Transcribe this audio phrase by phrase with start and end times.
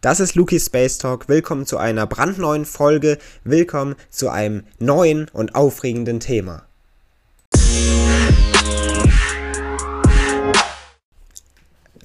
[0.00, 1.28] Das ist Luki Space Talk.
[1.28, 3.18] Willkommen zu einer brandneuen Folge.
[3.44, 6.62] Willkommen zu einem neuen und aufregenden Thema.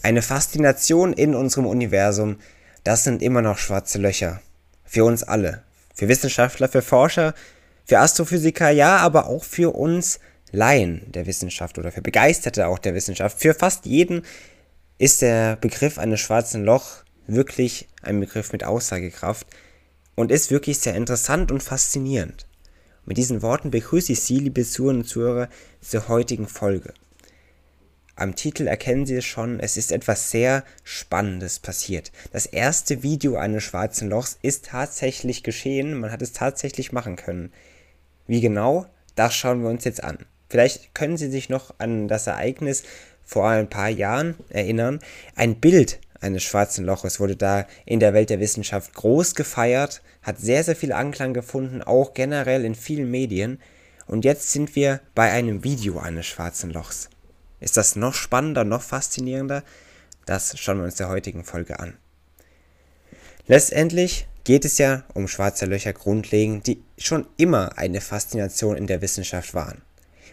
[0.03, 2.35] Eine Faszination in unserem Universum,
[2.83, 4.41] das sind immer noch schwarze Löcher.
[4.83, 5.63] Für uns alle.
[5.93, 7.33] Für Wissenschaftler, für Forscher,
[7.85, 10.19] für Astrophysiker, ja, aber auch für uns
[10.51, 13.39] Laien der Wissenschaft oder für Begeisterte auch der Wissenschaft.
[13.39, 14.23] Für fast jeden
[14.97, 19.47] ist der Begriff eines schwarzen Loch wirklich ein Begriff mit Aussagekraft
[20.15, 22.47] und ist wirklich sehr interessant und faszinierend.
[23.05, 25.49] Mit diesen Worten begrüße ich Sie, liebe Zuhörer und Zuhörer,
[25.81, 26.93] zur heutigen Folge.
[28.15, 32.11] Am Titel erkennen Sie es schon, es ist etwas sehr Spannendes passiert.
[32.31, 37.51] Das erste Video eines schwarzen Lochs ist tatsächlich geschehen, man hat es tatsächlich machen können.
[38.25, 40.19] Wie genau, das schauen wir uns jetzt an.
[40.49, 42.83] Vielleicht können Sie sich noch an das Ereignis
[43.25, 44.99] vor ein paar Jahren erinnern.
[45.35, 50.39] Ein Bild eines schwarzen Loches wurde da in der Welt der Wissenschaft groß gefeiert, hat
[50.39, 53.61] sehr, sehr viel Anklang gefunden, auch generell in vielen Medien.
[54.07, 57.09] Und jetzt sind wir bei einem Video eines schwarzen Lochs.
[57.59, 59.63] Ist das noch spannender, noch faszinierender?
[60.25, 61.97] Das schauen wir uns der heutigen Folge an.
[63.47, 69.01] Letztendlich geht es ja um schwarze Löcher grundlegend, die schon immer eine Faszination in der
[69.01, 69.81] Wissenschaft waren.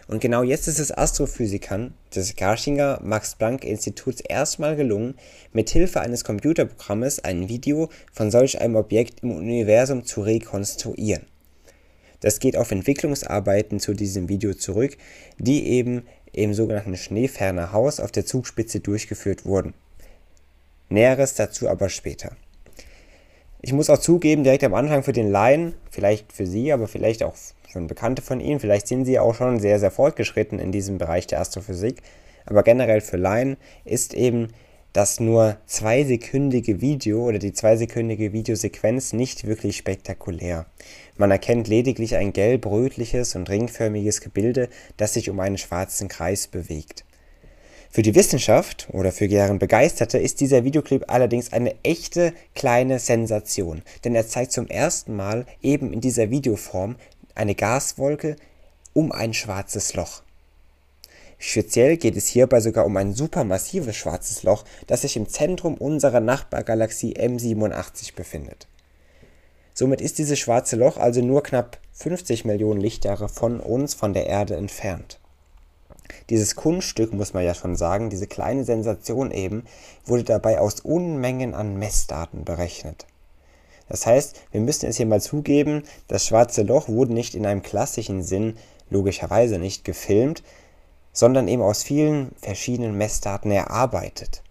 [0.07, 5.15] Und genau jetzt ist es Astrophysikern des Garchinger Max-Planck-Instituts erstmal gelungen,
[5.53, 11.25] mit Hilfe eines Computerprogrammes ein Video von solch einem Objekt im Universum zu rekonstruieren.
[12.19, 14.97] Das geht auf Entwicklungsarbeiten zu diesem Video zurück,
[15.37, 19.73] die eben im sogenannten Schneeferner Haus auf der Zugspitze durchgeführt wurden.
[20.89, 22.35] Näheres dazu aber später.
[23.61, 27.23] Ich muss auch zugeben, direkt am Anfang für den Laien, vielleicht für Sie, aber vielleicht
[27.23, 27.35] auch
[27.73, 31.27] schon Bekannte von Ihnen, vielleicht sind Sie auch schon sehr, sehr fortgeschritten in diesem Bereich
[31.27, 32.01] der Astrophysik,
[32.45, 34.49] aber generell für Laien ist eben
[34.93, 40.67] das nur zweisekündige Video oder die zweisekündige Videosequenz nicht wirklich spektakulär.
[41.17, 47.05] Man erkennt lediglich ein gelb-rötliches und ringförmiges Gebilde, das sich um einen schwarzen Kreis bewegt.
[47.89, 53.83] Für die Wissenschaft oder für deren Begeisterte ist dieser Videoclip allerdings eine echte kleine Sensation,
[54.03, 56.95] denn er zeigt zum ersten Mal eben in dieser Videoform
[57.35, 58.35] eine Gaswolke
[58.93, 60.21] um ein schwarzes Loch.
[61.37, 66.21] Speziell geht es hierbei sogar um ein supermassives schwarzes Loch, das sich im Zentrum unserer
[66.21, 68.67] Nachbargalaxie M87 befindet.
[69.73, 74.27] Somit ist dieses schwarze Loch also nur knapp 50 Millionen Lichtjahre von uns, von der
[74.27, 75.19] Erde entfernt.
[76.29, 79.65] Dieses Kunststück, muss man ja schon sagen, diese kleine Sensation eben,
[80.05, 83.05] wurde dabei aus Unmengen an Messdaten berechnet.
[83.89, 87.61] Das heißt, wir müssen es hier mal zugeben, das schwarze Loch wurde nicht in einem
[87.61, 88.57] klassischen Sinn,
[88.89, 90.43] logischerweise nicht gefilmt,
[91.11, 94.41] sondern eben aus vielen verschiedenen Messdaten erarbeitet.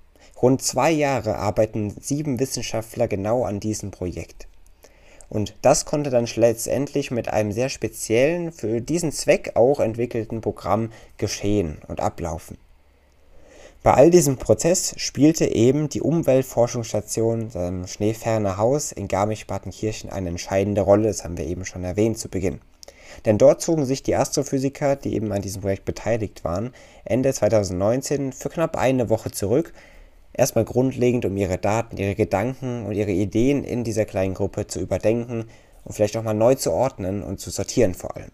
[0.41, 4.49] Rund zwei Jahre arbeiten sieben Wissenschaftler genau an diesem Projekt.
[5.29, 10.93] Und das konnte dann letztendlich mit einem sehr speziellen, für diesen Zweck auch entwickelten Programm
[11.17, 12.59] geschehen und ablaufen.
[13.83, 20.83] Bei all diesem Prozess spielte eben die Umweltforschungsstation im Schneeferner Haus in Garmisch-Partenkirchen eine entscheidende
[20.83, 22.61] Rolle, das haben wir eben schon erwähnt zu Beginn.
[23.25, 26.73] Denn dort zogen sich die Astrophysiker, die eben an diesem Projekt beteiligt waren,
[27.05, 29.73] Ende 2019 für knapp eine Woche zurück,
[30.33, 34.79] erstmal grundlegend, um ihre Daten, ihre Gedanken und ihre Ideen in dieser kleinen Gruppe zu
[34.79, 35.47] überdenken
[35.83, 38.31] und vielleicht auch mal neu zu ordnen und zu sortieren vor allem.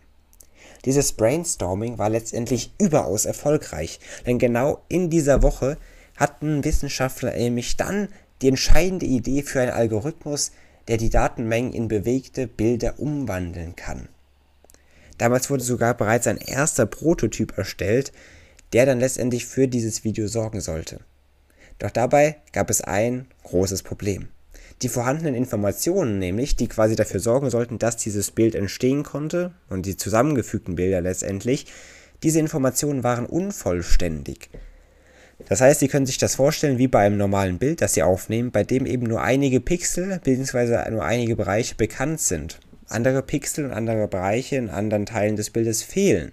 [0.84, 5.76] Dieses Brainstorming war letztendlich überaus erfolgreich, denn genau in dieser Woche
[6.16, 8.08] hatten Wissenschaftler nämlich dann
[8.42, 10.52] die entscheidende Idee für einen Algorithmus,
[10.86, 14.08] der die Datenmengen in bewegte Bilder umwandeln kann.
[15.18, 18.12] Damals wurde sogar bereits ein erster Prototyp erstellt,
[18.72, 21.00] der dann letztendlich für dieses Video sorgen sollte.
[21.78, 24.28] Doch dabei gab es ein großes Problem.
[24.82, 29.86] Die vorhandenen Informationen nämlich, die quasi dafür sorgen sollten, dass dieses Bild entstehen konnte und
[29.86, 31.66] die zusammengefügten Bilder letztendlich,
[32.22, 34.50] diese Informationen waren unvollständig.
[35.48, 38.50] Das heißt, Sie können sich das vorstellen wie bei einem normalen Bild, das Sie aufnehmen,
[38.50, 40.90] bei dem eben nur einige Pixel bzw.
[40.90, 42.58] nur einige Bereiche bekannt sind.
[42.88, 46.32] Andere Pixel und andere Bereiche in anderen Teilen des Bildes fehlen.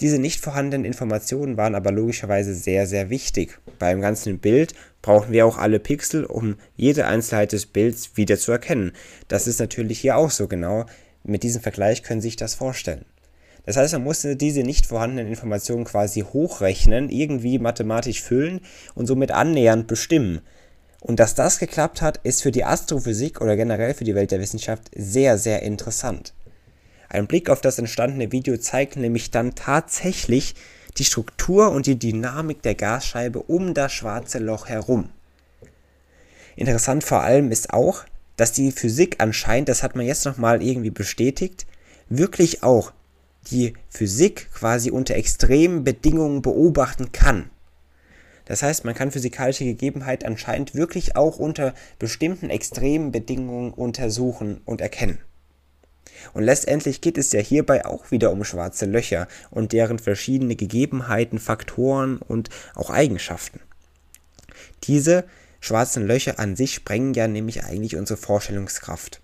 [0.00, 3.58] Diese nicht vorhandenen Informationen waren aber logischerweise sehr, sehr wichtig.
[3.78, 8.50] Beim ganzen Bild brauchen wir auch alle Pixel, um jede Einzelheit des Bilds wieder zu
[8.50, 8.92] erkennen.
[9.28, 10.86] Das ist natürlich hier auch so genau.
[11.22, 13.04] Mit diesem Vergleich können Sie sich das vorstellen.
[13.66, 18.60] Das heißt, man musste diese nicht vorhandenen Informationen quasi hochrechnen, irgendwie mathematisch füllen
[18.94, 20.40] und somit annähernd bestimmen.
[21.00, 24.40] Und dass das geklappt hat, ist für die Astrophysik oder generell für die Welt der
[24.40, 26.32] Wissenschaft sehr, sehr interessant.
[27.10, 30.54] Ein Blick auf das entstandene Video zeigt nämlich dann tatsächlich
[30.96, 35.10] die Struktur und die Dynamik der Gasscheibe um das schwarze Loch herum.
[36.54, 38.04] Interessant vor allem ist auch,
[38.36, 41.66] dass die Physik anscheinend, das hat man jetzt nochmal irgendwie bestätigt,
[42.08, 42.92] wirklich auch
[43.50, 47.50] die Physik quasi unter extremen Bedingungen beobachten kann.
[48.44, 54.80] Das heißt, man kann physikalische Gegebenheiten anscheinend wirklich auch unter bestimmten extremen Bedingungen untersuchen und
[54.80, 55.18] erkennen.
[56.32, 61.38] Und letztendlich geht es ja hierbei auch wieder um schwarze Löcher und deren verschiedene Gegebenheiten,
[61.38, 63.60] Faktoren und auch Eigenschaften.
[64.84, 65.24] Diese
[65.60, 69.20] schwarzen Löcher an sich sprengen ja nämlich eigentlich unsere Vorstellungskraft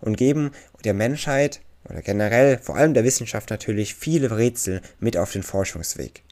[0.00, 0.52] und geben
[0.84, 6.22] der Menschheit oder generell vor allem der Wissenschaft natürlich viele Rätsel mit auf den Forschungsweg.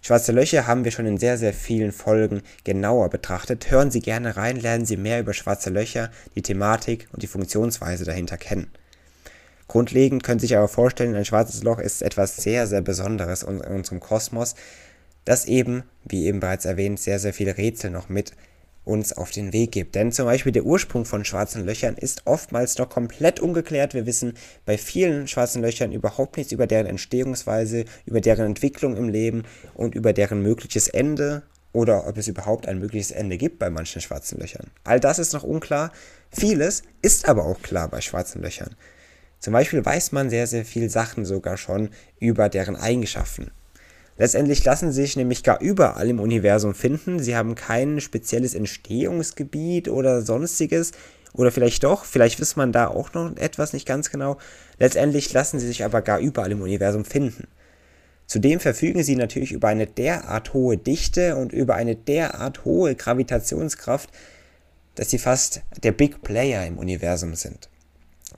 [0.00, 3.70] Schwarze Löcher haben wir schon in sehr, sehr vielen Folgen genauer betrachtet.
[3.70, 8.04] Hören Sie gerne rein, lernen Sie mehr über schwarze Löcher, die Thematik und die Funktionsweise
[8.04, 8.70] dahinter kennen.
[9.68, 13.60] Grundlegend können Sie sich aber vorstellen, ein schwarzes Loch ist etwas sehr, sehr Besonderes in
[13.60, 14.54] unserem Kosmos,
[15.24, 18.32] das eben, wie eben bereits erwähnt, sehr, sehr viele Rätsel noch mit
[18.88, 19.94] uns auf den Weg gibt.
[19.94, 23.92] Denn zum Beispiel der Ursprung von schwarzen Löchern ist oftmals noch komplett ungeklärt.
[23.92, 24.32] Wir wissen
[24.64, 29.44] bei vielen schwarzen Löchern überhaupt nichts über deren Entstehungsweise, über deren Entwicklung im Leben
[29.74, 31.42] und über deren mögliches Ende
[31.72, 34.70] oder ob es überhaupt ein mögliches Ende gibt bei manchen schwarzen Löchern.
[34.84, 35.92] All das ist noch unklar.
[36.30, 38.74] Vieles ist aber auch klar bei schwarzen Löchern.
[39.40, 43.50] Zum Beispiel weiß man sehr, sehr viel Sachen sogar schon über deren Eigenschaften.
[44.16, 47.20] Letztendlich lassen sie sich nämlich gar überall im Universum finden.
[47.20, 50.90] Sie haben kein spezielles Entstehungsgebiet oder sonstiges.
[51.34, 54.38] Oder vielleicht doch, vielleicht weiß man da auch noch etwas nicht ganz genau.
[54.78, 57.46] Letztendlich lassen sie sich aber gar überall im Universum finden.
[58.26, 64.10] Zudem verfügen sie natürlich über eine derart hohe Dichte und über eine derart hohe Gravitationskraft,
[64.96, 67.68] dass sie fast der Big Player im Universum sind.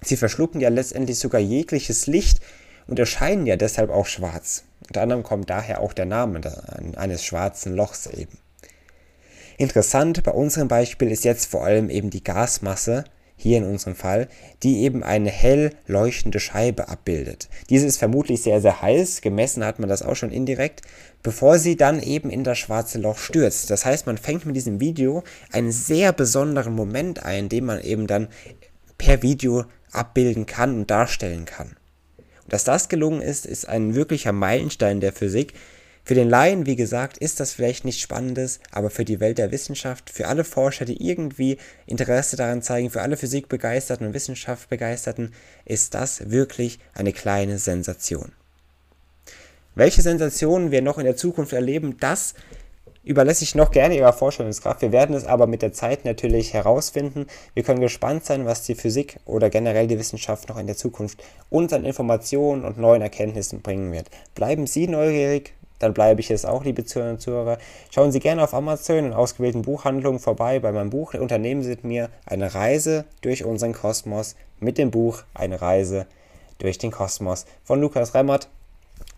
[0.02, 2.40] Sie verschlucken ja letztendlich sogar jegliches Licht
[2.87, 4.64] und erscheinen ja deshalb auch schwarz.
[4.87, 6.40] Unter anderem kommt daher auch der Name
[6.96, 8.38] eines schwarzen Lochs eben.
[9.58, 13.04] Interessant bei unserem Beispiel ist jetzt vor allem eben die Gasmasse,
[13.37, 14.28] hier in unserem Fall,
[14.62, 17.48] die eben eine hell leuchtende Scheibe abbildet.
[17.70, 20.82] Diese ist vermutlich sehr, sehr heiß, gemessen hat man das auch schon indirekt,
[21.22, 23.70] bevor sie dann eben in das schwarze Loch stürzt.
[23.70, 25.22] Das heißt, man fängt mit diesem Video
[25.52, 28.28] einen sehr besonderen Moment ein, den man eben dann
[28.98, 31.76] per Video abbilden kann und darstellen kann.
[32.48, 35.54] Dass das gelungen ist, ist ein wirklicher Meilenstein der Physik.
[36.02, 39.52] Für den Laien, wie gesagt, ist das vielleicht nichts Spannendes, aber für die Welt der
[39.52, 45.32] Wissenschaft, für alle Forscher, die irgendwie Interesse daran zeigen, für alle Physikbegeisterten und Wissenschaftsbegeisterten,
[45.64, 48.32] ist das wirklich eine kleine Sensation.
[49.76, 52.34] Welche Sensationen wir noch in der Zukunft erleben, das
[53.02, 54.82] überlässt ich noch gerne Ihrer Vorstellungskraft.
[54.82, 57.26] Wir werden es aber mit der Zeit natürlich herausfinden.
[57.55, 61.23] Wir können gespannt sein, was die Physik oder generell die Wissenschaft noch in der Zukunft
[61.49, 64.08] uns an Informationen und neuen Erkenntnissen bringen wird.
[64.35, 67.58] Bleiben Sie neugierig, dann bleibe ich es auch, liebe Zuhörer und Zuhörer.
[67.91, 70.61] Schauen Sie gerne auf Amazon in ausgewählten Buchhandlungen vorbei.
[70.61, 75.23] Bei meinem Buch unternehmen Sie mit mir eine Reise durch unseren Kosmos mit dem Buch
[75.32, 76.06] Eine Reise
[76.58, 78.49] durch den Kosmos von Lukas Remmert.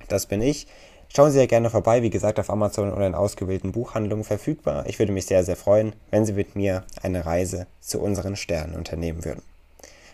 [0.07, 0.69] Das bin ich.
[1.15, 4.87] Schauen Sie ja gerne vorbei, wie gesagt, auf Amazon oder in ausgewählten Buchhandlungen verfügbar.
[4.87, 8.75] Ich würde mich sehr, sehr freuen, wenn Sie mit mir eine Reise zu unseren Sternen
[8.75, 9.43] unternehmen würden.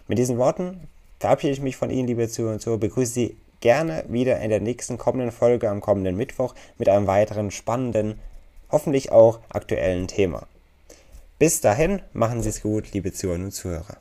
[0.08, 0.88] Mit diesen Worten
[1.20, 4.60] verabschiede ich mich von Ihnen, liebe Zuhörer und Zuhörer, begrüße Sie gerne wieder in der
[4.60, 8.18] nächsten kommenden Folge am kommenden Mittwoch mit einem weiteren spannenden,
[8.72, 10.48] hoffentlich auch aktuellen Thema.
[11.38, 13.98] Bis dahin, machen Sie es gut, liebe Zuhörer und Zuhörer.